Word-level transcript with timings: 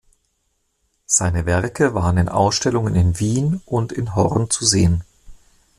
Seine 1.05 1.45
Werke 1.45 1.93
waren 1.93 2.17
in 2.17 2.27
Ausstellungen 2.27 2.95
in 2.95 3.19
Wien 3.19 3.61
und 3.67 3.91
in 3.91 4.15
Horn 4.15 4.49
zu 4.49 4.65
sehen. 4.65 5.03